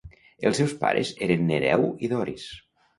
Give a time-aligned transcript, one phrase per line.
[0.49, 2.53] Els seus pares eren Nereu i Doris.